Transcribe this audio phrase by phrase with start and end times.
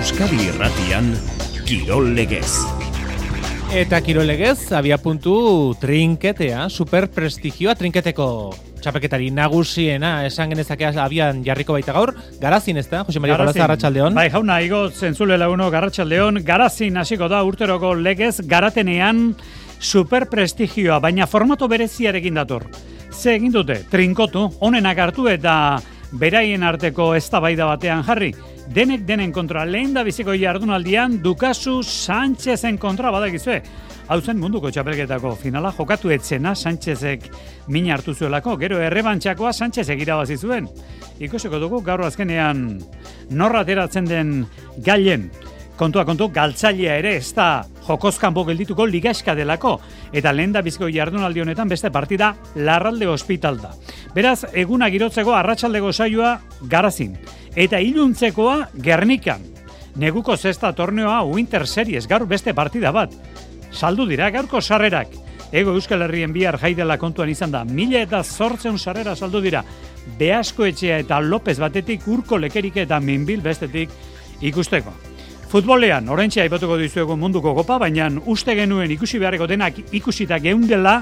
[0.00, 1.10] Euskadi Irratian
[1.68, 2.62] Kirol Legez.
[3.76, 8.28] Eta Kirol Legez abia puntu trinketea, super prestigioa trinketeko
[8.80, 14.16] txapelketari nagusiena esan genezakea abian jarriko baita gaur, garazin ez da, Jose Maria Garaza Garratxaldeon.
[14.16, 19.34] Bai, jauna, igo zentzule laguno Garratxaldeon, garazin hasiko da urteroko legez garatenean
[19.78, 22.64] super prestigioa, baina formato bereziarekin dator.
[23.12, 25.58] Ze egin dute, trinkotu, honenak hartu eta
[26.12, 28.32] beraien arteko eztabaida batean jarri.
[28.70, 33.56] Denek denen kontra lehen da biziko jardunaldian Dukasu Sánchezen kontra badakizue.
[34.06, 37.26] Hau zen munduko txapelketako finala jokatu etzena Sánchezek
[37.74, 40.68] min hartu zuelako, gero errebantxakoa Sánchezek irabazi zuen.
[41.18, 42.62] Ikusiko dugu gaur azkenean
[43.34, 44.34] norra teratzen den
[44.86, 45.26] gailen
[45.80, 49.78] kontua kontu galtzailea ere ez da jokozkanpo geldituko ligaska delako
[50.12, 53.70] eta lehen da biziko jardunaldi honetan beste partida larralde hospital da.
[54.14, 56.34] Beraz, eguna girotzeko arratsaldego saioa
[56.68, 57.16] garazin
[57.56, 59.46] eta iluntzekoa gernikan.
[59.96, 63.16] Neguko zesta torneoa Winter Series gaur beste partida bat.
[63.72, 65.16] Saldu dira gaurko sarrerak.
[65.50, 67.64] Ego Euskal Herrien bihar jaidela kontuan izan da.
[67.64, 69.64] Mila eta zortzen sarrera saldu dira.
[70.18, 73.90] Beasko etxea eta López batetik urko lekerik eta minbil bestetik
[74.40, 75.09] ikusteko.
[75.50, 81.00] Futbolean, orentxea ipatuko dizuegu munduko kopa, baina uste genuen ikusi beharreko denak ikusita geundela,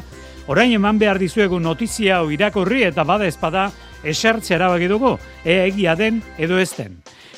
[0.48, 3.66] orain eman behar dizuegu notizia hau irakurri eta bada ezpada
[4.00, 5.12] esertze erabaki dugu,
[5.44, 6.72] ea egia den edo ez.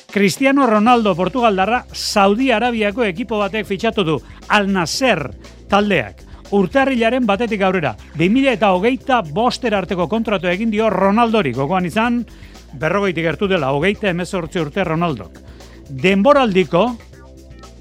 [0.07, 4.17] Cristiano Ronaldo Portugaldarra Saudi Arabiako ekipo batek fitxatu du
[4.47, 5.33] Al Nasser
[5.67, 6.23] taldeak.
[6.51, 12.23] Urtarrilaren batetik aurrera, 2000 eta hogeita boster arteko kontratu egin dio Ronaldori, gogoan izan,
[12.71, 15.51] berrogeitik gertu dela, hogeita emezortzi urte Ronaldok
[15.91, 16.85] denboraldiko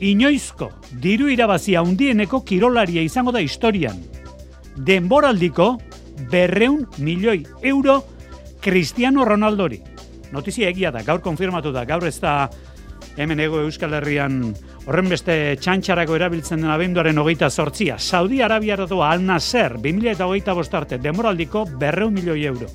[0.00, 0.70] inoizko
[1.02, 3.98] diru irabazi handieneko kirolaria izango da historian.
[4.76, 5.76] Denboraldiko
[6.30, 8.02] berreun milioi euro
[8.60, 9.80] Cristiano Ronaldori.
[10.32, 12.50] Notizia egia da, gaur konfirmatu da, gaur ez da
[13.16, 14.54] hemen ego Euskal Herrian
[14.86, 17.98] horren beste txantxarako erabiltzen den abenduaren hogeita sortzia.
[17.98, 22.70] Saudi Arabia doa Al Nasser, 2000 eta hogeita bostarte, denboraldiko berreun milioi euro.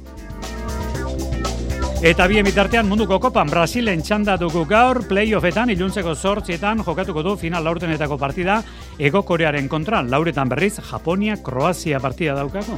[2.05, 7.65] Eta bien bitartean munduko kopan Brasilen txanda dugu gaur, playoffetan iluntzeko zortzietan jokatuko du final
[7.65, 8.59] laurtenetako partida
[8.99, 12.77] Ego Korearen kontra, lauretan berriz, Japonia, Kroazia partida daukako.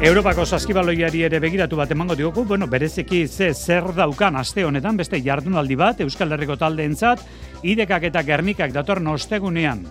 [0.00, 5.22] Europako saskibaloiari ere begiratu bat emango diogu, bueno, berezeki ze zer daukan aste honetan, beste
[5.22, 7.22] jardunaldi bat, Euskal Herriko taldeentzat,
[7.62, 9.86] idekak eta gernikak dator ostegunean.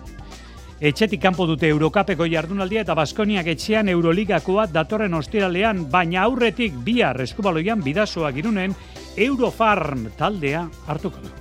[0.76, 7.80] Etxetik kanpo dute Eurokapeko jardunaldia eta Baskoniak etxean Euroligakoa datorren ostiralean, baina aurretik bihar eskubaloian
[7.80, 8.76] bidasoa girunen
[9.16, 11.32] Eurofarm taldea hartuko du.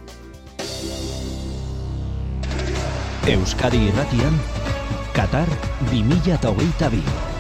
[3.35, 4.41] Euskadi Irratian,
[5.11, 5.49] Qatar
[5.91, 7.35] 2022.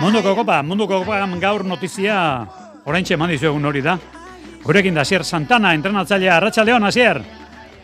[0.00, 2.14] Munduko kopa, munduko kopa gaur notizia
[2.88, 3.98] oraintxe eman egun hori da.
[4.64, 7.20] Gurekin da Asier Santana, entrenatzailea, Arratxaldeon, Asier.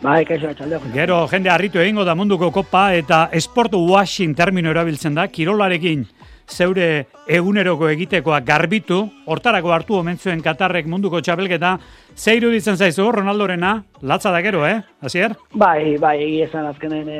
[0.01, 0.91] Bai, kaixo, atxaldeon.
[0.93, 6.07] Gero, jende harritu egingo da munduko kopa eta sport washing termino erabiltzen da, kirolarekin
[6.49, 11.77] zeure eguneroko egitekoa garbitu, hortarako hartu omentzuen Katarrek munduko txapelketa,
[12.15, 15.35] zeiru ditzen zaizu, Ronaldorena, latza da gero, eh, Asier?
[15.53, 17.13] Bai, bai, egizan azkenen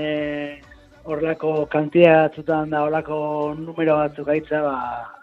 [1.07, 4.77] eh, horrelako kantiatzutan da horrelako numero batzuk aitza, ba,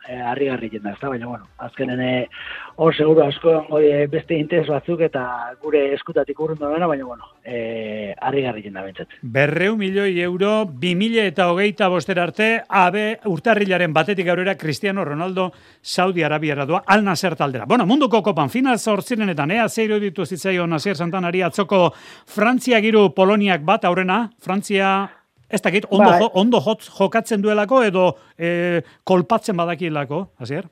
[0.09, 2.29] e, harri jenda, ez da, baina, bueno, azkenen e,
[2.77, 5.25] hor seguro asko e, beste interes batzuk eta
[5.63, 9.09] gure eskutatik urrun dena, baina, bueno, e, harri garri jenda bentsat.
[9.23, 15.53] Berreu milioi euro, bi mila eta hogeita boster arte, abe urtarrilaren batetik aurrera Cristiano Ronaldo
[15.83, 17.65] Saudi Arabiara doa, alna taldera.
[17.67, 21.93] Bueno, munduko kopan, final zortzirenetan, ea zeiru ditu zitzaion Nasier Santanari atzoko
[22.27, 25.24] Frantzia giru Poloniak bat aurrena, Frantzia
[25.55, 26.29] Ez dakit, ondo, bai.
[26.41, 30.67] ondo hotz jokatzen duelako edo e, kolpatzen badakilako, hasier?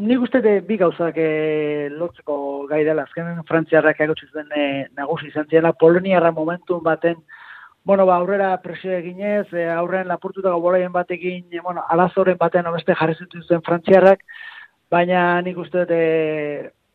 [0.00, 2.36] Nik uste de bi gauzak e, lotzeko
[2.70, 7.20] gai dela, azkenen frantziarrak egotzi zuen e, nagusi izan ziela, Poloniarra momentu baten,
[7.84, 12.96] bueno, ba, aurrera presio eginez, e, aurren lapurtutako bolaien batekin, e, bueno, alazoren baten obeste
[12.96, 14.24] jarri zuen frantziarrak,
[14.92, 16.02] baina nik uste de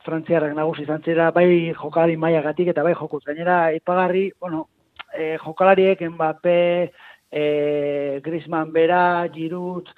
[0.05, 3.21] frantziarrak nagusi izan ziela, bai jokalari maiagatik eta bai jokuz.
[3.25, 4.67] Gainera, ipagarri, bueno,
[5.13, 6.91] e, jokalariek, enbape,
[7.31, 9.89] e, Griezmann bera, Giroud,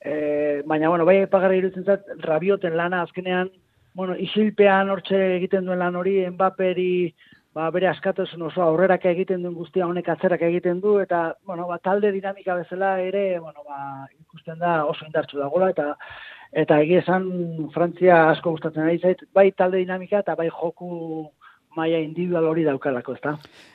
[0.00, 3.50] e, baina, bueno, bai, pagarra irutzen zat, rabioten lana azkenean,
[3.94, 7.14] bueno, isilpean hortxe egiten duen lan hori, enbaperi,
[7.54, 11.80] ba, bere askatasun oso aurrerak egiten duen guztia honek atzerak egiten du, eta, bueno, ba,
[11.82, 15.94] talde dinamika bezala ere, bueno, ba, ikusten da oso indartsu dagoela, eta
[16.52, 17.26] eta egia esan
[17.74, 21.28] Frantzia asko gustatzen ari zait, bai talde dinamika eta bai joku
[21.76, 23.34] maia individual hori daukalako, ezta?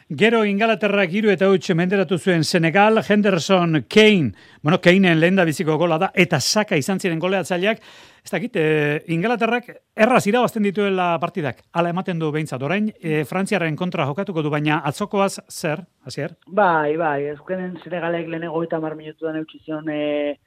[0.10, 5.78] Gero Ingalaterrak hiru eta huts menderatu zuen Senegal, Henderson, Kane, bueno, Kaneen lehen da biziko
[5.78, 7.80] gola da, eta saka izan ziren goleatzaileak,
[8.24, 13.75] ez dakit, e, Ingalaterrak erraz irabazten dituela partidak, ala ematen du behintzat, orain, e, Frantziaren
[13.80, 16.36] kontra jokatuko du, baina atzokoaz zer, hasier?
[16.48, 20.38] Bai, bai, ezkenen Senegalek lehenengo eta mar minutu den eutxizion e,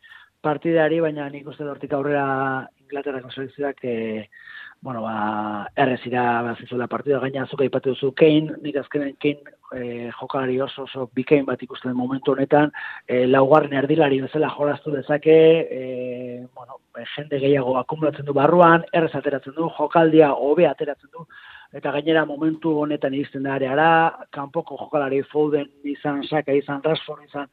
[0.44, 3.96] partidari, baina nik uste dortik aurrera Inglaterrako selekzioak e,
[4.80, 10.10] bueno, ba, errez ira bazizuela partida, gaina azuka ipatu duzu Kane, nik azkenen Kane e,
[10.20, 12.72] jokalari oso oso bikain bat ikusten momentu honetan,
[13.08, 15.36] e, laugarren erdilari bezala jolaztu dezake,
[15.70, 16.80] e, bueno,
[17.16, 21.26] jende gehiago akumulatzen du barruan, errez ateratzen du, jokaldia hobe ateratzen du,
[21.76, 23.88] eta gainera momentu honetan iristen da areara,
[24.32, 27.50] kanpoko jokalari Foden izan, Saka izan, Rashford izan,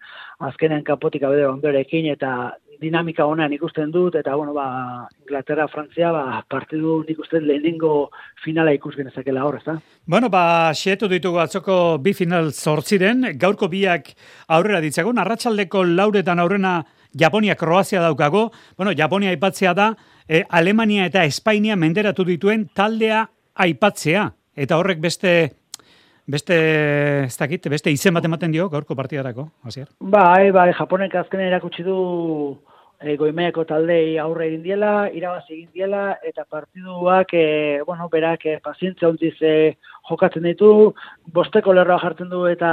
[0.48, 6.42] azkenean kanpotik abede ondorekin, eta dinamika honean ikusten dut, eta bueno, ba, Inglaterra, Frantzia, ba,
[6.50, 8.10] partidu nik uste lehenengo
[8.44, 9.78] finala ikus genezakela hor, ezta?
[10.06, 14.14] Bueno, ba, xeetu ditugu atzoko bi final zortziren, gaurko biak
[14.48, 16.81] aurrera ditzagun, arratsaldeko lauretan aurrena
[17.14, 19.92] Japonia, Kroazia daukago, bueno, Japonia aipatzea da,
[20.28, 25.34] e, Alemania eta Espainia menderatu dituen taldea aipatzea, eta horrek beste
[26.25, 26.58] beste
[27.25, 29.88] ez dakit, beste izen bat ematen dio gaurko partidarako, hasier.
[30.00, 31.98] Bai, bai, Japonek azken erakutsi du
[33.04, 38.58] e, goimeako taldei aurre egin diela, irabazi egin diela, eta partiduak, e, bueno, berak e,
[38.64, 39.75] pazientzia ontziz e,
[40.10, 40.94] jokatzen ditu,
[41.36, 42.72] bosteko lerroa jartzen du eta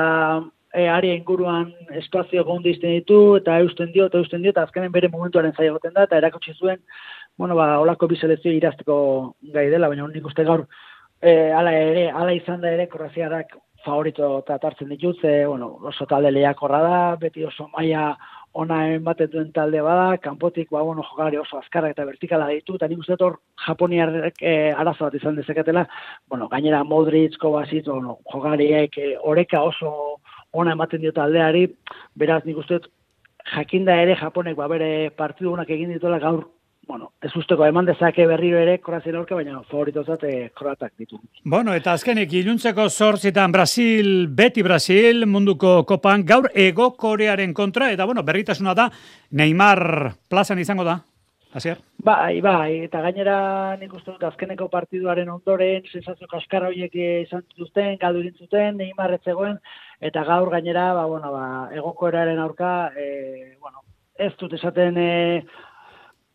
[0.72, 5.10] e, aria inguruan espazio gondizten ditu, eta eusten dio, eta eusten dio, eta azkenen bere
[5.10, 6.78] momentuaren zaila goten da, eta erakutsi zuen,
[7.40, 9.00] bueno, ba, olako biselezio irazteko
[9.54, 10.66] gai dela, baina nik uste gaur,
[11.20, 16.80] e, ala ere, ala izan da ere, korraziarak favorito tartzen ditut, bueno, oso talde lehiakorra
[16.84, 18.10] da, beti oso maia
[18.52, 22.88] ona ematen duen talde bada, kanpotik ba, bueno, jokari oso azkarra eta vertikala ditu, eta
[22.90, 25.86] nik uste hor Japoniarrek e, arazo bat izan dezaketela,
[26.28, 29.92] bueno, gainera Modric, Kovacic, bueno, jokariek e, oreka oso
[30.52, 31.68] ona ematen dio taldeari,
[32.18, 32.80] beraz nik uste
[33.54, 36.48] jakinda ere Japonek ba, bere partidu egin dituela gaur
[36.86, 41.20] bueno, ez usteko eman dezake berriro ere kroazien aurke, baina favorito zate kroatak ditu.
[41.44, 48.08] Bueno, eta azkenik iluntzeko zortzitan Brasil, beti Brasil, munduko kopan, gaur ego korearen kontra, eta
[48.08, 48.88] bueno, berritasuna da,
[49.30, 50.98] Neymar plazan izango da,
[51.54, 51.78] Asier?
[52.06, 57.96] Bai, bai, eta gainera nik uste dut azkeneko partiduaren ondoren, sensazio kaskarra horiek izan zuten,
[58.00, 59.58] galdu zuten, Neymar etzegoen,
[60.00, 63.82] eta gaur gainera, ba, bueno, ba, egoko eraren aurka, e, bueno,
[64.14, 65.10] ez dut esaten e,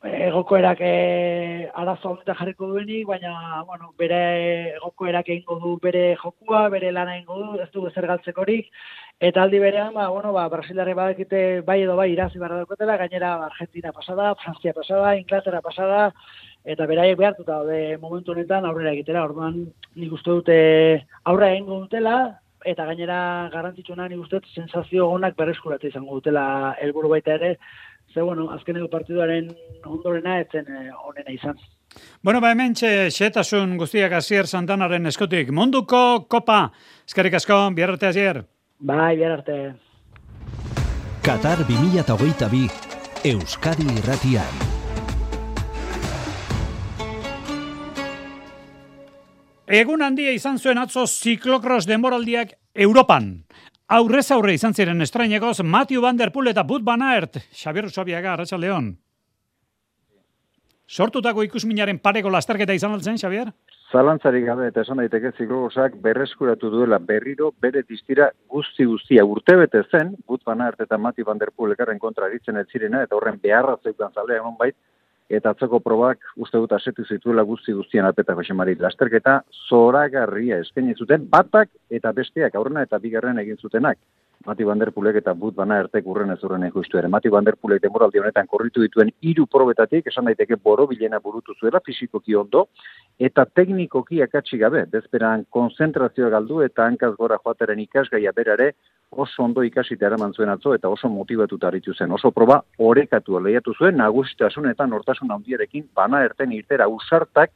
[0.06, 6.92] egokoerak e, arazo honetan jarriko duenik, baina, bueno, bere egokoerak egingo du bere jokua, bere
[6.92, 8.70] lana egingo du, ez du zer galtzekorik,
[9.20, 13.34] eta aldi berean, ba, bueno, ba, Brasilare badakite bai edo bai irazi barra daukotela, gainera
[13.46, 16.14] Argentina pasada, Frantzia pasada, Inglaterra pasada,
[16.64, 19.66] eta beraiek behartuta de momentu honetan aurrera egitera, orduan
[19.96, 20.60] nik uste dute
[21.24, 27.36] aurra egingo dutela, eta gainera garrantzitsuna nik uste sensazio honak berreskuratu izango dutela helburu baita
[27.38, 27.58] ere,
[28.16, 29.50] ze bueno, azkeneko partiduaren
[29.84, 31.58] ondorena etzen eh, onena izan.
[32.24, 35.52] Bueno, ba hemen txe, xetasun guztiak azier Santanaren eskotik.
[35.52, 36.00] Munduko
[36.32, 36.62] kopa,
[37.06, 38.40] eskerrik asko, biarrate azier.
[38.80, 39.58] Bai, biarrate.
[41.26, 42.70] Qatar 2022
[43.26, 44.64] Euskadi irratian.
[49.66, 53.32] Egun handia izan zuen atzo ziklokros denboraldiak Europan.
[53.86, 58.32] Aurrez aurre izan ziren estrainegoz, Matthew Van Der Poel eta Bud Van Aert, Xabier Usobiaga,
[58.34, 58.96] Arratxa León.
[60.90, 63.52] Sortutako ikusminaren pareko lasterketa izan altzen, Xabier?
[63.94, 69.84] Zalantzarik gabe eta esan daiteke ziklogosak berreskuratu duela berriro bere diztira guzti guztia urte bete
[69.92, 73.38] zen, Bud Van eta Matthew Van Der Poel ekarren kontra ditzen ez zirena, eta horren
[73.38, 74.76] beharra zeukan zalea egon bait,
[75.30, 79.40] eta atzoko probak uste dut asetu zituela guzti guztien alpeta Josemari lasterketa
[79.70, 83.98] zoragarria eskaini zuten batak eta besteak aurrena eta bigarren egin zutenak.
[84.46, 87.10] Mati Banderpulek eta But Bana ertek urren ez urren justu ere.
[87.10, 92.36] Mati Banderpulek demoraldi honetan korritu dituen hiru probetatik, esan daiteke boro bilena burutu zuela, fizikoki
[92.36, 92.68] ondo,
[93.18, 98.72] eta teknikoki akatsi gabe, bezperan konzentrazioa galdu eta hankaz gora joateren ikasgaia berare,
[99.12, 102.12] oso ondo ikasita eraman zuen atzo eta oso motivatuta aritu zen.
[102.12, 107.52] Oso proba orekatu lehiatu zuen, nagusitasun eta nortasun handiarekin bana erten irtera usartak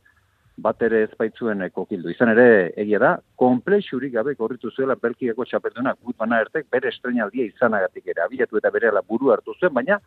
[0.64, 2.10] bat ere ez baitzuen kokildu.
[2.14, 2.48] Izan ere,
[2.84, 8.24] egia da, komplexurik gabe korritu zuela Belkiako txapeldunak gut bana ertek bere estrenaldia izanagatik ere.
[8.26, 10.00] Abiatu eta bere buru hartu zuen, baina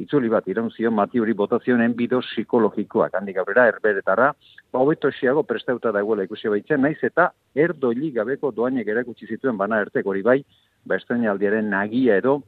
[0.00, 3.14] itzuli bat iraun zion mati hori botazioen bido psikologikoak.
[3.14, 4.30] Handik aurrera, erberetara,
[4.72, 9.82] ba, hobeto esiago prestauta dagoela ikusi baitzen, naiz eta erdoli gabeko doainek erakutsi zituen bana
[9.84, 10.38] ertek hori bai,
[10.84, 12.40] ba, estrenaldiaren nagia edo,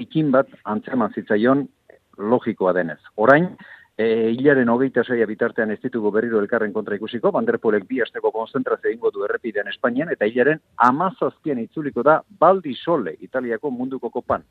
[0.00, 1.66] ikin bat antzeman zitzaion
[2.20, 3.00] logikoa denez.
[3.16, 3.50] Orain,
[4.00, 8.88] E, hilaren hogeita saia bitartean ez ditugu berriro elkarren kontra ikusiko, Banderpolek bi asteko konzentrazio
[8.88, 12.14] egingo du errepidean Espainian, eta hilaren amazazpian itzuliko da
[12.44, 14.46] Baldi Sole, Italiako munduko kopan.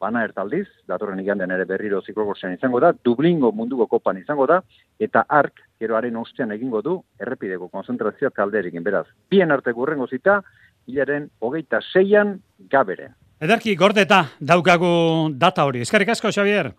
[0.00, 4.60] Bana ertaldiz, datorren igandean ere berriro ziklokorsean izango da, Dublingo munduko kopan izango da,
[5.00, 8.84] eta ark, geroaren ostean egingo du, errepideko konzentrazioa kalderikin.
[8.84, 10.42] Beraz, bien arte gurrengo zita,
[10.88, 12.36] hilaren hogeita seian
[12.68, 13.14] gabere.
[13.40, 14.94] Ederki, gordeta daukagu
[15.40, 15.88] data hori.
[15.88, 16.74] Eskarrik asko, Xavier.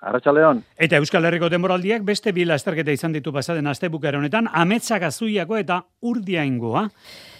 [0.00, 0.62] Arratxaleon.
[0.80, 5.82] Eta Euskal Herriko denboraldiak beste bila esterketa izan ditu pasaden astebukera honetan, ametsak azuiako eta
[6.00, 6.86] urdiaingoa.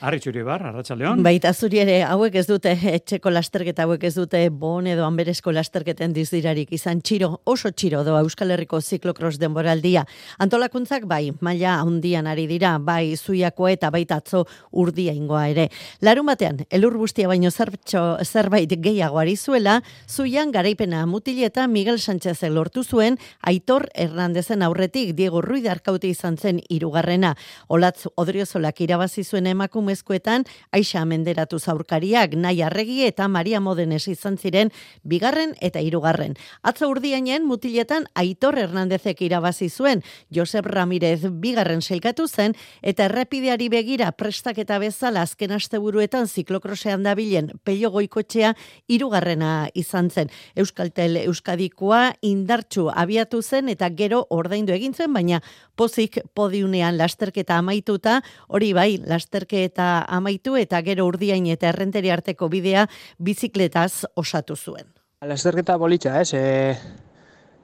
[0.05, 1.23] Arritxuri bar, Arratxaleon.
[1.25, 6.13] Baita zuri ere, hauek ez dute etxeko lasterketa, hauek ez dute bon edo anberezko lasterketen
[6.17, 10.05] dizdirarik izan txiro, oso txiro doa Euskal Herriko ziklokros denboraldia.
[10.41, 15.69] Antolakuntzak bai, maila handian ari dira, bai zuiako eta baita atzo urdiaingoa ere.
[16.05, 22.85] Larun batean, elur guztia baino zerbait gehiago ari zuela, zuian garaipena mutileta Miguel Sánchez lortu
[22.85, 27.35] zuen, Aitor Hernandezen aurretik Diego Ruiz Arkauti izan zen irugarrena.
[27.69, 34.71] Olatz Odriozolak irabazi zuen emakumezkoetan, Aixa Menderatu zaurkariak, Nai Arregi eta Maria Modenes izan ziren
[35.03, 36.37] bigarren eta hirugarren.
[36.63, 44.11] Atzo urdiainen mutiletan Aitor Hernandezek irabazi zuen, Josep Ramirez bigarren seilkatu zen, eta errepideari begira
[44.13, 48.55] prestaketa bezala azken asteburuetan ziklokrosean dabilen pello goikotxea
[48.89, 50.31] irugarrena izan zen.
[50.57, 55.41] Euskaltel Euskadikoa indartxu abiatu zen eta gero ordaindu egin zen, baina
[55.77, 62.87] pozik podiunean lasterketa amaituta, hori bai, lasterketa amaitu eta gero urdiain eta errenteri arteko bidea
[63.19, 64.89] bizikletaz osatu zuen.
[65.21, 66.33] Lasterketa bolitza, ez?
[66.35, 66.77] E,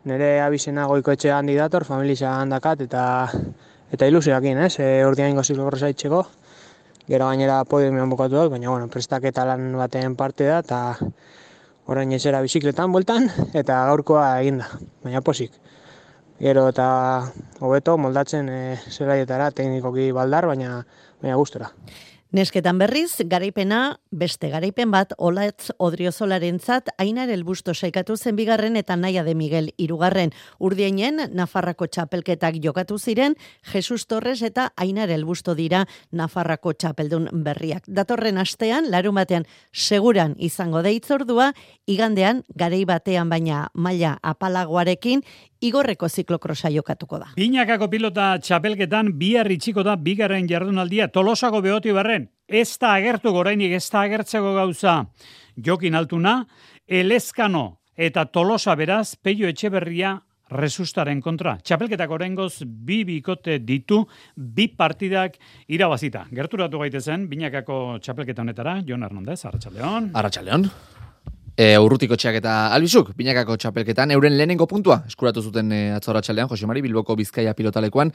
[0.05, 3.05] nire abizena goiko etxe handi dator, familia handakat eta
[3.93, 4.75] eta ilusioakin, ez?
[4.83, 6.25] E, urdiain goziko gorrosaitzeko.
[7.07, 10.81] Gero gainera podiumean bukatu dut, baina bueno, prestaketa lan baten parte da, eta
[11.87, 14.67] orain ezera bizikletan bueltan, eta gaurkoa eginda,
[15.05, 15.55] baina posik.
[16.43, 16.87] Gero eta
[17.65, 18.59] hobeto moldatzen e,
[18.91, 20.83] zelaietara teknikoki baldar, baina,
[21.23, 21.71] baina gustora.
[22.35, 28.97] Nesketan berriz, garaipena, beste garaipen bat, olatz odriozolaren zat, ainar elbusto saikatu zen bigarren eta
[28.99, 30.33] naia de Miguel irugarren.
[30.59, 33.37] Urdienen, Nafarrako txapelketak jokatu ziren,
[33.71, 37.87] Jesus Torres eta ainar elbusto dira Nafarrako txapeldun berriak.
[37.87, 41.53] Datorren astean, larun batean, seguran izango deitzordua,
[41.87, 45.23] igandean, garei batean baina maila apalagoarekin,
[45.61, 47.31] igorreko ziklokrosa jokatuko da.
[47.37, 52.29] Binakako pilota txapelketan bihar itxiko da bigarren jardunaldia tolosako behoti barren.
[52.49, 55.05] Ez da agertu gorainik ez da agertzeko gauza.
[55.57, 56.45] Jokin altuna,
[56.87, 60.19] elezkano eta tolosa beraz peio etxeberria
[60.53, 61.57] resustaren kontra.
[61.59, 64.05] Txapelketak orengoz bi bikote ditu,
[64.37, 66.27] bi partidak irabazita.
[66.31, 70.13] Gerturatu gaitezen, binakako txapelketa honetara, Jon Hernandez, Arratxaldeon.
[70.15, 70.71] Arratxaldeon.
[71.57, 76.51] E, urrutiko txak eta albizuk, binakako txapelketan, euren lehenengo puntua, eskuratu zuten e, atzora txaldean,
[76.51, 78.11] Jose Mari, Bilboko Bizkaia pilotalekoan,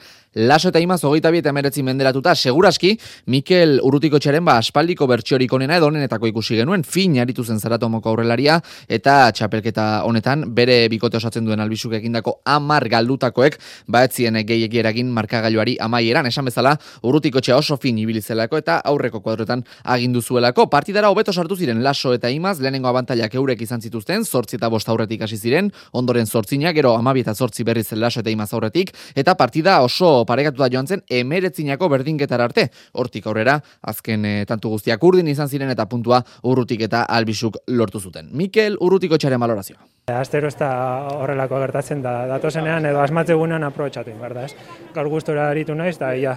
[0.46, 2.92] laso eta imaz, hogeita bieta emeretzi menderatuta, seguraski,
[3.34, 7.88] Mikel urrutiko txaren, ba, aspaldiko bertxorik onena edo honenetako ikusi genuen, fin aritu zen zaratu
[7.90, 13.58] moko aurrelaria, eta txapelketa honetan, bere bikote osatzen duen albizuk egindako amar galdutakoek,
[13.90, 19.18] ba, etzien gehiegi eragin markagailuari amaieran, esan bezala, urrutiko txea oso fin ibilizelako, eta aurreko
[19.18, 24.24] kuadrotan agindu zuelako, partidara hobeto sartu ziren laso eta imaz, lehenengo abantailak eurek izan zituzten,
[24.24, 28.30] zortzi eta bost aurretik hasi ziren, ondoren zortzina, gero amabi eta zortzi berriz laso eta
[28.30, 34.34] imaz aurretik, eta partida oso paregatuta joan zen, emeretzinako berdinketar arte, hortik aurrera, azken e,
[34.46, 38.28] tantu guztiak urdin izan ziren eta puntua urrutik eta albisuk lortu zuten.
[38.32, 39.82] Mikel, urrutiko txaren balorazioa.
[40.12, 40.68] Astero ez da
[41.14, 44.54] horrelako gertatzen da, datozenean edo asmatze gunean aprobetxatu, berda ez?
[44.94, 46.34] Gaur gustora aritu naiz, da, ia,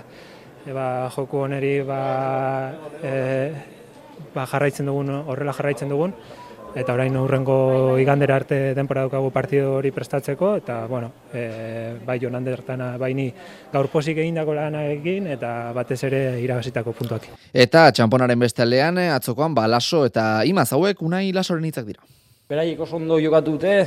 [0.69, 1.99] eba, joku oneri ba,
[3.01, 3.13] e,
[4.35, 6.13] ba, jarraitzen dugun, horrela jarraitzen dugun,
[6.75, 12.35] eta orain urrengo igandera arte denpora daukagu partido hori prestatzeko, eta, bueno, e, bai joan
[12.35, 13.29] handertana, bai ni
[13.71, 17.29] gaur posik egindako lanarekin, eta batez ere irabazitako puntuak.
[17.53, 22.03] Eta txamponaren beste aldean, atzokoan, balaso eta imaz hauek unai lasoren hitzak dira.
[22.51, 23.79] Beraiek oso ondo jokatu dute,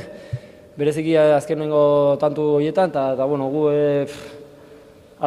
[0.79, 3.85] bereziki azken nengo tantu horietan, eta, eta bueno, gu e,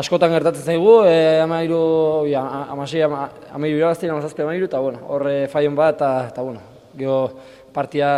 [0.03, 1.81] askotan gertatzen zaigu, e, amairu,
[2.27, 2.43] ja,
[2.75, 7.19] amasei, amairu irabazten, amazazpe amairu, eta bueno, horre faion bat, eta, eta bueno, geho
[7.73, 8.15] partia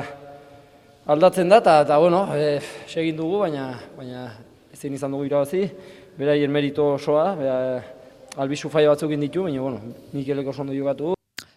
[1.06, 4.28] aldatzen da, eta, bueno, e, segin dugu, baina, baina
[4.72, 5.66] ezin izan dugu irabazi,
[6.18, 7.58] beraien merito osoa, bera,
[8.36, 11.14] albizu faia batzuk ditu, baina, bueno, nik eleko oso ondo jokatu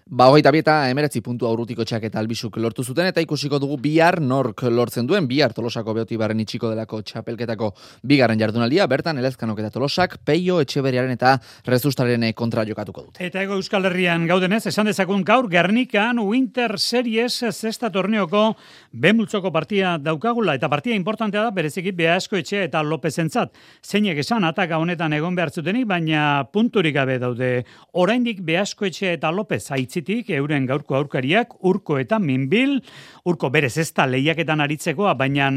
[0.10, 4.22] Ba, hogeita bieta emeretzi puntu aurrutiko txak eta albizuk lortu zuten, eta ikusiko dugu bihar
[4.24, 7.74] nork lortzen duen, bihar tolosako behoti barren itxiko delako txapelketako
[8.08, 11.34] bigarren jardunaldia, bertan elezkanok eta tolosak, peio, etxeberiaren eta
[11.66, 13.26] rezustaren kontra jokatuko dute.
[13.28, 18.54] Eta ego Euskal Herrian gaudenez, esan dezakun gaur, Gernikan Winter Series zesta torneoko
[18.94, 23.52] bemultzoko partia daukagula, eta partia importantea da, bereziki Beasko etxe eta Lopezentzat.
[23.84, 27.52] Zeinek esan, ataka honetan egon behar zutenik, baina punturik gabe daude.
[28.00, 29.66] Oraindik Beasko etxe eta Lopez
[29.98, 32.82] aitzitik, euren gaurko aurkariak, urko eta minbil,
[33.25, 35.50] urko berez ez da lehiaketan aritzekoa, baina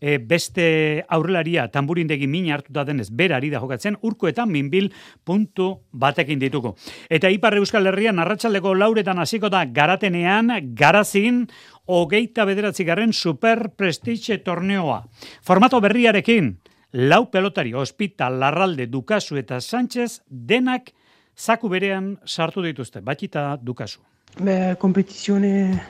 [0.00, 4.92] e, beste aurrelaria tamburindegi min hartuta denez, berari da jokatzen, urko eta minbil
[5.24, 6.76] puntu batekin dituko.
[7.10, 11.46] Eta Ipar Euskal Herrian, arratsaldeko lauretan hasiko da garatenean, garazin,
[11.86, 15.02] hogeita bederatzi garren super prestige torneoa.
[15.42, 16.58] Formato berriarekin,
[16.92, 20.92] lau pelotari, hospital, larralde, dukasu eta Sánchez, denak
[21.38, 24.00] zaku berean sartu dituzte, batita dukasu.
[24.42, 25.80] Be, kompetizione,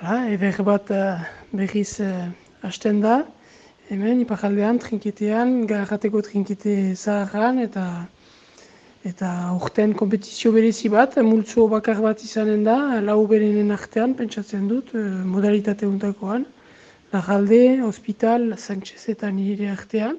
[0.00, 1.18] ala, eber bat uh,
[1.52, 2.28] berriz uh,
[2.62, 3.24] hasten da,
[3.90, 7.86] hemen ipakaldean, trinketean, garrateko trinkete zaharran, eta
[9.08, 14.92] eta urten kompetizio berezi bat, multzo bakar bat izanen da, lau berenen artean, pentsatzen dut,
[15.24, 16.44] modalitate untakoan,
[17.10, 20.18] Lagalde, Hospital, Sánchez eta nire artean.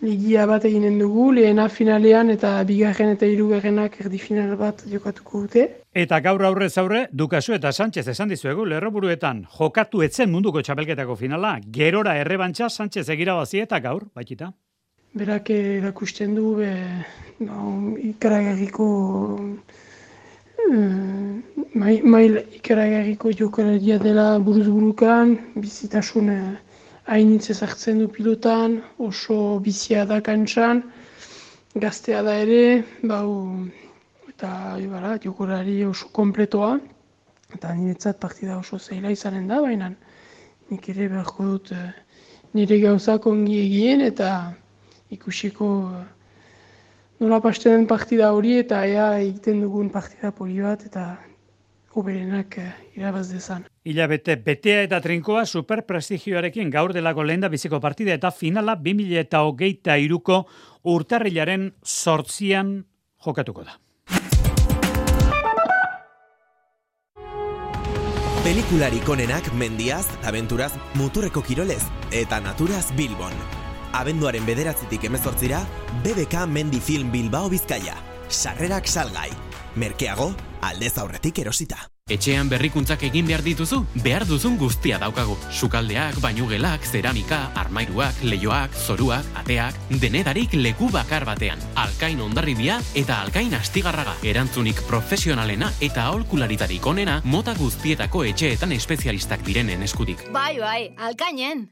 [0.00, 5.66] Ligia bat eginen dugu, lehena finalean eta bigarren eta hirugarrenak erdi final bat jokatuko dute.
[5.92, 11.58] Eta gaur aurrez aurre, Dukasu eta Sánchez esan dizuegu, lerroburuetan jokatu etzen munduko txapelketako finala,
[11.76, 14.52] gerora errebantza Sánchez egirabazi eta gaur, baitita?
[15.20, 16.72] Berak erakusten du, be,
[17.44, 18.88] no, ikaragarriko
[21.74, 22.24] mail mai
[22.56, 26.56] ikaragarriko jokalaria dela buruz burukan, bizitasun eh,
[27.10, 30.84] hainitz ezartzen du pilotan, oso bizia da kantxan,
[31.84, 33.32] gaztea da ere, bau,
[34.30, 34.52] eta
[34.92, 36.76] bara, jokolari oso kompletoa,
[37.54, 39.90] eta niretzat partida oso zeila izanen da, baina
[40.70, 41.90] nik ere beharko dut eh,
[42.54, 44.30] nire gauzak ongi egien, eta
[45.10, 46.04] ikusiko eh,
[47.20, 51.08] nola pasten partida hori eta ea egiten dugun partida poli bat eta
[51.98, 53.66] uberenak uh, irabaz dezan.
[53.90, 59.42] Ila bete, betea eta trinkoa superprestigioarekin gaur delako lehen biziko partida eta finala 2000 eta
[59.42, 60.44] hogeita iruko
[60.84, 62.84] urtarrilaren sortzian
[63.24, 63.80] jokatuko da.
[68.44, 73.34] Pelikularik onenak mendiaz, aventuraz, muturreko kirolez eta naturaz bilbon.
[73.92, 75.60] Abenduaren bederatzitik emezortzira,
[76.04, 77.98] BBK Mendi Film Bilbao Bizkaia.
[78.28, 79.30] Sarrerak salgai.
[79.74, 81.90] Merkeago, aldez aurretik erosita.
[82.10, 85.36] Etxean berrikuntzak egin behar dituzu, behar duzun guztia daukagu.
[85.50, 91.62] Sukaldeak, bainugelak, zeramika, armairuak, leioak, zoruak, ateak, denedarik leku bakar batean.
[91.78, 94.16] Alkain ondarribia eta alkain astigarraga.
[94.26, 100.26] Erantzunik profesionalena eta aholkularitarik onena mota guztietako etxeetan espezialistak direnen eskutik.
[100.34, 101.68] Bai, bai, alkainen!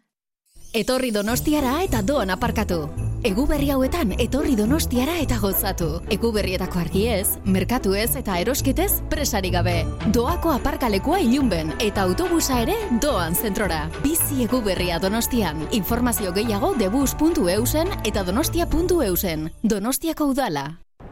[0.77, 3.08] Etorri donostiara eta doan aparkatu.
[3.27, 5.89] Egu berri hauetan etorri donostiara eta gozatu.
[6.15, 9.81] Egu berrietako argiez, merkatuez eta erosketez presari gabe.
[10.15, 13.89] Doako aparkalekua ilunben eta autobusa ere doan zentrora.
[14.05, 15.67] Bizi egu berria donostian.
[15.73, 19.51] Informazio gehiago debus.eusen eta donostia.eusen.
[19.65, 20.69] Donostiako udala.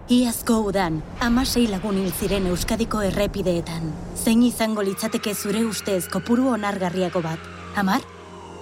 [0.07, 3.90] Iazko udan, amasei lagun hil ziren Euskadiko errepideetan.
[4.14, 7.53] Zein izango litzateke zure ustez kopuru onargarriako bat?
[7.75, 8.07] Amar?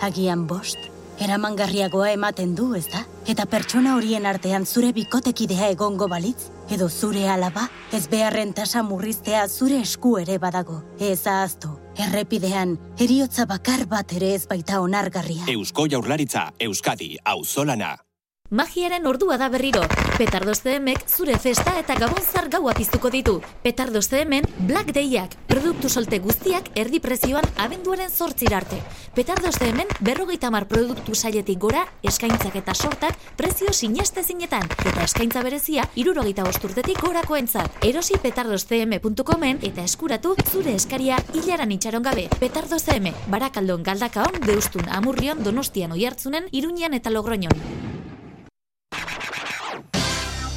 [0.01, 0.94] Agian bost?
[1.23, 3.05] Eramangarriagoa ematen du, ez da?
[3.31, 6.51] Eta pertsona horien artean zure bikotekidea egongo balitz?
[6.75, 7.69] Edo zure alaba?
[7.93, 10.81] Ez beharren tasa murriztea zure esku ere badago.
[10.99, 11.71] Ez ahaztu.
[11.95, 15.47] Errepidean, eriotza bakar bat ere ez baita onargarria.
[15.47, 17.95] Eusko jaurlaritza, Euskadi, auzolana.
[18.51, 19.87] Magiaren ordua da berriro.
[20.15, 23.41] Petardos CMek zure festa eta gabonzar gaua piztuko ditu.
[23.65, 28.79] Petardos CMen Black Dayak, produktu solte guztiak erdi prezioan abenduaren zortzira arte.
[29.17, 34.71] Petardos CMen berrogeita mar produktu sailetik gora, eskaintzak eta sortak prezio sineste zinetan.
[34.87, 37.83] Eta eskaintza berezia, irurogeita osturtetik gorako entzat.
[37.83, 42.29] Erosi petardoscm.comen eta eskuratu zure eskaria hilaran itxaron gabe.
[42.39, 47.83] Petardos CM, barakaldon galdakaon, deustun, amurrion, donostian oiartzunen, iruñan eta logroñon.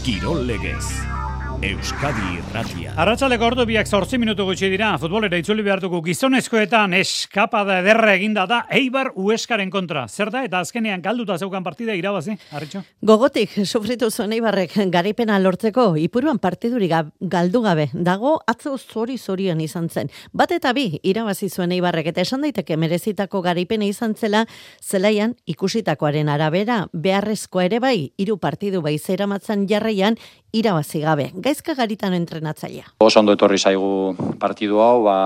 [0.07, 1.16] Kirol Legez.
[1.57, 2.91] Euskadi Irratia.
[3.01, 8.59] Arratsaleko ordu biak zortzi minutu gutxi dira, futbolera itzuli behartuko gizonezkoetan eskapada ederra eginda da
[8.77, 10.03] Eibar Ueskaren kontra.
[10.07, 12.83] Zer da eta azkenean galduta zeukan partida irabazi, Arritxo?
[13.01, 19.89] Gogotik, sufritu zuen Eibarrek garipena lortzeko, ipuruan partiduri galdu gabe, dago atzo zori zorian izan
[19.89, 20.13] zen.
[20.33, 24.45] Bat eta bi, irabazi zuen Eibarrek, eta esan daiteke merezitako garipena izan zela,
[24.85, 30.21] zelaian ikusitakoaren arabera, beharrezkoa ere bai, hiru partidu bai zeramatzan jarraian,
[30.53, 31.31] irabazi gabe.
[31.47, 32.91] Gaizka garitan entrenatzailea.
[32.99, 35.17] Oso ondo etorri zaigu partidu hau, ba,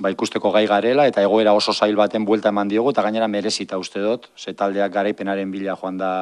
[0.00, 3.78] ba ikusteko gai garela eta egoera oso zail baten buelta eman diogu eta gainera merezita
[3.78, 6.12] uste dut, ze taldeak garaipenaren bila joan da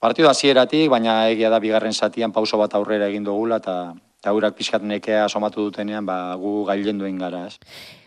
[0.00, 3.78] partidu hasieratik, baina egia da bigarren zatian pauso bat aurrera egin dugula eta
[4.18, 7.58] eta urak pixkat nekea somatu dutenean, ba, gu gailen duen gara, ez.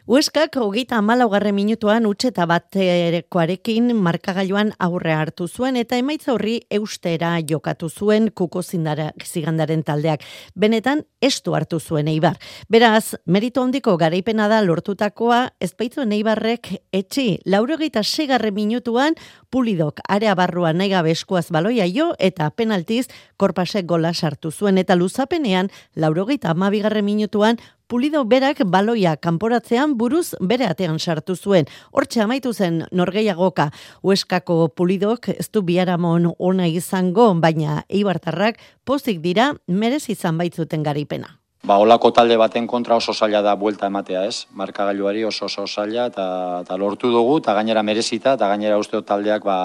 [0.08, 7.86] Hueskak hogeita amalaugarren minutuan utxeta baterekoarekin markagailuan aurre hartu zuen eta emaitza horri eustera jokatu
[7.90, 10.26] zuen kuko zindara, zigandaren taldeak.
[10.58, 12.40] Benetan, estu hartu zuen eibar.
[12.68, 19.14] Beraz, merito handiko garaipena da lortutakoa, ez baitzuen eibarrek etxi, laurogeita segarren minutuan
[19.52, 21.14] pulidok area barruan nahi gabe
[21.52, 23.06] baloia jo eta penaltiz
[23.38, 27.58] korpasek gola sartu zuen eta luzapenean laurogeita amabigarren minutuan
[27.92, 31.66] Pulido berak baloia kanporatzean buruz bere atean sartu zuen.
[31.92, 33.66] Hortxe amaitu zen norgeiagoka
[34.00, 41.34] Hueskako Pulidok ez du biaramon ona izango, baina Eibartarrak pozik dira merez izan baitzuten garipena.
[41.68, 44.48] Ba, olako talde baten kontra oso zaila da buelta ematea, ez?
[44.56, 46.30] Markagailuari oso oso zaila eta,
[46.64, 49.60] eta lortu dugu, eta gainera merezita, eta gainera uste taldeak ba,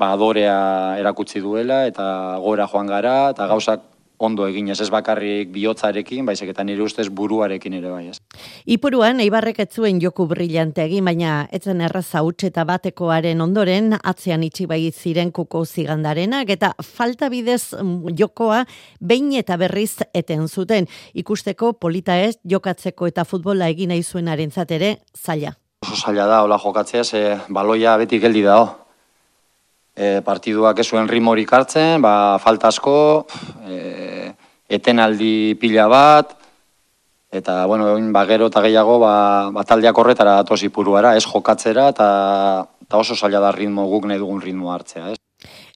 [0.00, 2.08] ba adorea erakutsi duela, eta
[2.40, 3.84] gora joan gara, eta gauzak
[4.18, 8.18] ondo egin ez bakarrik bihotzarekin, baizik eta nire ustez buruarekin ere bai, ez.
[8.66, 14.66] Ipuruan Eibarrek ez zuen joku brillante egin, baina etzen erraza eta batekoaren ondoren atzean itxi
[14.66, 18.64] bai ziren kuko zigandarenak eta falta bidez mm, jokoa
[19.00, 20.86] behin eta berriz eten zuten.
[21.14, 25.54] Ikusteko polita ez jokatzeko eta futbola egin nahi zuenaren zatere zaila.
[25.82, 28.87] Oso zaila da, hola jokatzea, ze baloia beti geldi da,
[29.98, 33.26] e, partiduak ez zuen rimorik hartzen, ba, faltasko,
[33.66, 34.32] e,
[34.78, 36.34] etenaldi pila bat,
[37.34, 39.14] eta, bueno, ba, gero eta gehiago, ba,
[39.52, 42.10] ba taldeak horretara atosi puruara, ez jokatzera, eta,
[42.86, 45.27] eta oso zaila da ritmo guk nahi dugun ritmo hartzea, ez.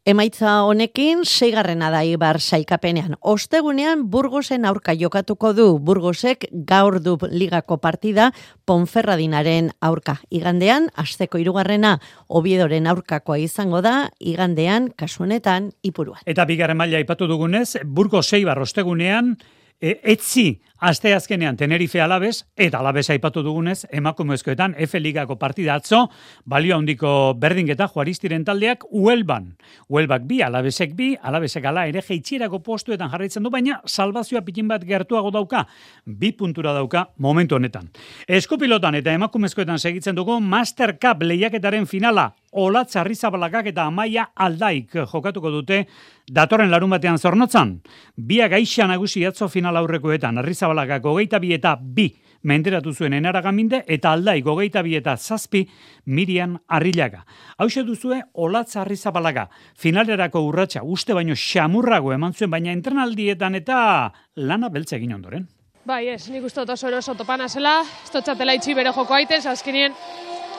[0.05, 3.13] Emaitza honekin, seigarrena da Ibar sailkapenean.
[3.21, 5.67] Ostegunean, Burgosen aurka jokatuko du.
[5.79, 8.33] Burgosek gaur du ligako partida
[8.67, 10.17] Ponferradinaren aurka.
[10.29, 16.27] Igandean, asteko irugarrena, Obiedoren aurkakoa izango da, igandean, kasunetan, ipuruan.
[16.27, 19.37] Eta bigarren maila ipatu dugunez, Burgos Eibar ostegunean,
[19.83, 26.09] e, etzi aste azkenean Tenerife alabez, eta alabez aipatu dugunez, emakumezkoetan F Ligako partida atzo,
[26.45, 29.53] balio handiko berdingeta juaristiren taldeak Uelban.
[29.89, 34.83] Uelbak bi, alabezek bi, alabezek ala ere jeitxierako postuetan jarraitzen du, baina salvazioa pikin bat
[34.87, 35.67] gertuago dauka,
[36.05, 37.91] bi puntura dauka momentu honetan.
[38.27, 45.51] Eskopilotan eta emakumezkoetan segitzen dugu Master Cup lehiaketaren finala, Olatz Arrizabalakak eta Amaia Aldaik jokatuko
[45.51, 45.87] dute
[46.29, 47.79] datorren larun batean zornotzan.
[48.17, 52.11] Bia gaixa nagusi atzo final aurrekoetan Arrizabalakak gogeita bi eta bi
[52.43, 55.65] menderatu zuen enaragaminde eta aldai gogeita bi eta zazpi
[56.07, 57.25] Mirian Arrilaga.
[57.59, 59.49] Hau duzue Olatz Arrizabalaga.
[59.77, 65.49] Finalerako urratsa uste baino xamurrago eman zuen baina entrenaldietan eta lana beltze egin ondoren.
[65.85, 69.93] Bai, ez, nik uste oso eroso topana zela, ez txatela itxi bere joko aitez, azkenien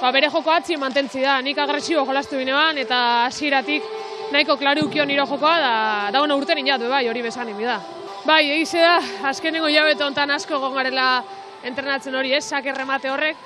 [0.04, 2.98] ba, bere joko atzi mantentzi da, nik agresibo jolastu binean, eta
[3.30, 3.86] hasieratik
[4.34, 5.76] nahiko klaru ukion niro jokoa, da,
[6.12, 7.78] da ono urten inatu, bai, hori bezan da.
[8.26, 8.98] Bai, egize da,
[9.30, 11.24] azkenengo jabeto ontan asko gongarela
[11.64, 13.38] entrenatzen hori, ez, sak erremate horrek,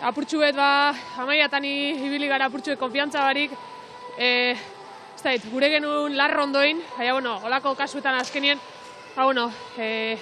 [0.00, 3.52] apurtxu bet, ba, amaiatan ibili gara apurtxu konfiantza barik,
[4.16, 4.56] e,
[5.12, 8.58] ez da, gure genuen larro ondoin, baina, bueno, olako kasuetan azkenien,
[9.14, 10.16] ba, bueno, e,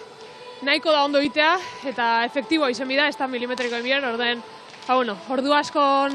[0.67, 1.55] nahiko da ondo itea,
[1.87, 4.43] eta efektiboa izen bida, ez da milimetriko emiren, orden,
[4.87, 6.15] ba, bueno, ordu askon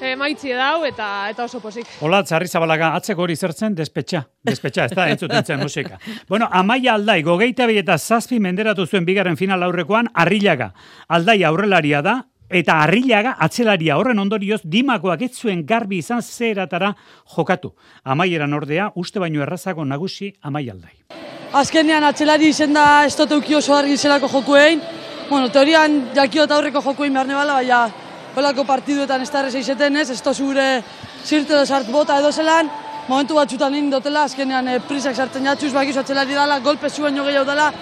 [0.00, 1.86] e, maitzi dau eta eta oso posik.
[2.02, 4.24] Hola, txarri zabalaga, atzeko hori zertzen, despetxa.
[4.48, 5.98] Despetxa, ez da, entzutentzen musika.
[6.28, 10.72] Bueno, amaia aldai, gogeita bi eta zazpi menderatu zuen bigarren final aurrekoan, arrilaga.
[11.08, 12.16] Aldai aurrelaria da,
[12.52, 16.94] eta arrilaga atzelaria horren ondorioz dimakoak ez zuen garbi izan zeratara
[17.36, 17.74] jokatu.
[18.04, 20.96] Amaieran ordea, uste baino errazako nagusi amaia aldai.
[21.52, 24.80] Azkenean atzelari izen da ez oso argi zelako jokuein,
[25.32, 27.86] bueno, teorian jakiot aurreko joko behar nebala, baina
[28.36, 30.82] holako partiduetan ez da erreza izeten ez, ez zure
[31.24, 32.68] zirte da sart bota edo zelan,
[33.08, 37.24] momentu batzutan egin dutela, azkenean e, prisak sartzen jatxuz, bakizu atzelari dela, golpe zuen jo
[37.24, 37.72] gehiago dela,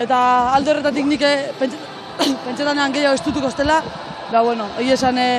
[0.00, 0.18] eta
[0.54, 3.82] alde horretatik nik e, pentsetanean gehiago estutuko estela,
[4.32, 5.30] da bueno, egi esan e,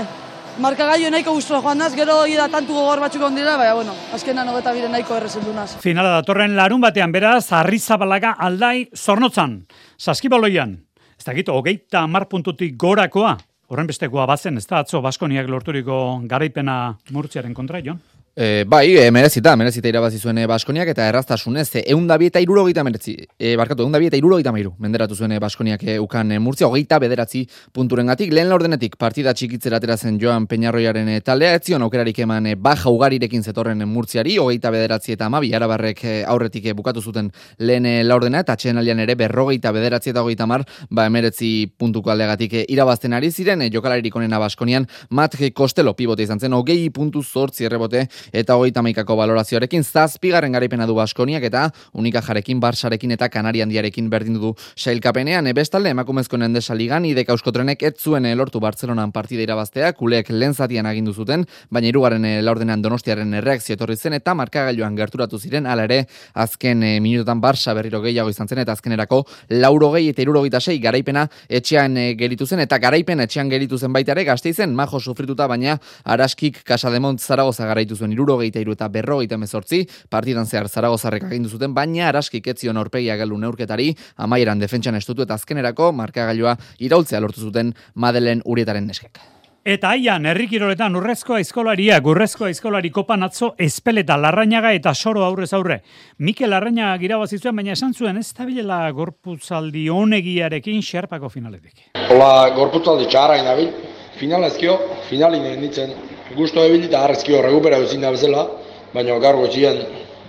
[0.61, 3.97] marka gaio nahiko guztua joan naz, gero egi da tantu gogor batzuk ondila, baina bueno,
[4.13, 5.71] azkenean hogeta bire nahiko errezen du naz.
[5.81, 9.63] Finala datorren larun batean beraz, arrizabalaga aldai zornotzan,
[9.97, 10.83] saskibaloian,
[11.27, 13.35] dakit, hogeita amar puntutik gorakoa,
[13.67, 15.97] horren bestekoa bazen, ez da atzo Baskoniak lorturiko
[16.29, 16.77] garaipena
[17.11, 17.99] murtziaren kontra, Jon?
[18.39, 23.15] E, bai, e, merezita, merezita irabazi zuen Baskoniak eta erraztasunez, e, eundabi eta irurogeita meretzi,
[23.33, 27.41] e, barkatu, eundabi eta irurogeita meiru, menderatu zuen Baskoniak e, ukan murtzia, hogeita bederatzi
[27.73, 32.45] punturen gatik, lehen laurdenetik partida txikitzera zen Joan Peñarroiaren e, taldea, ez zion aukerarik eman
[32.45, 38.45] e, baja ugarirekin zetorren murtziari, hogeita bederatzi eta amabi, arabarrek aurretik bukatu zuten lehen laurdena,
[38.45, 43.17] eta txen alian ere berrogeita bederatzi eta hogeita mar, ba emeretzi puntuko aldegatik e, irabazten
[43.17, 48.05] ari ziren, e, jokalaririk onena Baskonian, mat kostelo pibote izan zen, hogei puntu zortzi errebote,
[48.31, 54.09] eta hogeita maikako balorazioarekin zazpigarren garaipena du Baskoniak eta unika jarekin, Barsarekin eta Kanari handiarekin
[54.09, 55.47] berdin du sailkapenean.
[55.47, 60.85] Ebestalde, emakumezko nendesa ligan, ideka euskotrenek ez zuen lortu Bartzelonan partida irabaztea, kuleek lehen zatian
[60.85, 65.87] agindu zuten, baina irugarren eh, laurdenean donostiaren erreakzio etorri zen eta markagailuan gerturatu ziren, ala
[65.87, 70.61] ere, azken e, minutan Barsa berriro gehiago izan zen eta azkenerako lauro gehi eta irurogeita
[70.61, 74.99] sei garaipena etxean e, geritu zen eta garaipen etxean geritu zen baita ere, gazte majo
[74.99, 81.29] sufrituta, baina araskik kasademont zaragoza garaitu zuen irurogeita iru eta berrogeita mezortzi, partidan zehar zaragozarrek
[81.29, 87.19] agindu zuten, baina araskik etzion orpegia galu neurketari, amaieran defentsan estutu eta azkenerako markagailua iraultzea
[87.19, 89.19] lortu zuten Madelen Urietaren neskek.
[89.67, 95.81] Eta aian, herrikiroletan urrezko aizkolaria, gurrezko aizkolari kopan atzo, espeleta, larrainaga eta soro aurrez aurre.
[96.23, 101.89] Mikel Larrañaga girabazizuen, baina esan zuen ez tabilela gorputzaldi honegiarekin xerpako finaletik.
[102.07, 103.73] Hola, gorputzaldi txarra inabil,
[104.15, 104.77] finalezkio,
[105.09, 105.91] finalin nintzen
[106.37, 108.45] gusto ebil eta arrezkio rekupera ezin da bezala,
[108.93, 109.81] baina gaur gotxien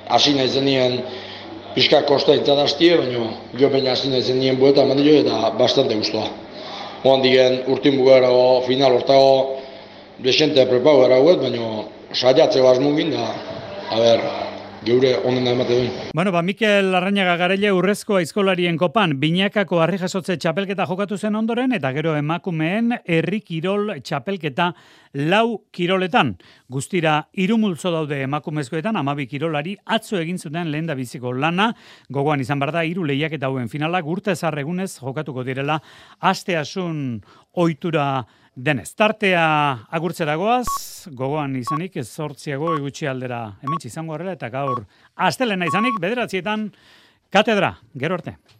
[0.08, 0.98] hasi nahi zenien
[1.74, 6.28] pixka kosta entzat baina jo peina hasi nahi zenien bueta mandio eta bastante gustoa.
[7.04, 9.58] Oan digen urtin bugarago final hortago
[10.18, 13.34] desente prepau gara baina saiatze basmungin da,
[13.90, 14.20] a ber,
[14.84, 15.90] geure onen da emate duen.
[16.14, 21.72] Bueno, ba, Mikel Larrañaga garele urrezko aizkolarien kopan, binakako harri jasotze txapelketa jokatu zen ondoren,
[21.76, 24.72] eta gero emakumeen herri kirol txapelketa
[25.28, 26.34] lau kiroletan.
[26.70, 31.72] Guztira, irumultzo daude emakumezkoetan, amabi kirolari, atzo egin zuten lehen da biziko lana,
[32.10, 35.80] gogoan izan barda, iru lehiak eta hauen finalak, urte zarregunez jokatuko direla,
[36.20, 37.22] asteasun
[37.58, 38.26] ohitura
[38.58, 38.90] denez.
[38.98, 39.44] Tartea
[39.94, 40.66] agurtzeragoaz,
[41.14, 44.82] gogoan izanik, ez sortziago egutsi aldera hemen izango horrela, eta gaur,
[45.14, 46.68] astelena izanik, bederatzietan,
[47.30, 48.34] katedra, gero arte.